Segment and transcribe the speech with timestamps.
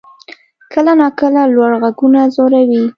[0.73, 2.83] کله ناکله لوړ غږونه ځوروي.